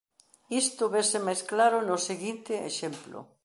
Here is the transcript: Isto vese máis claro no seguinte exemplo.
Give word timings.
Isto 0.63 0.83
vese 0.95 1.17
máis 1.25 1.41
claro 1.51 1.77
no 1.81 1.97
seguinte 2.07 2.53
exemplo. 2.71 3.17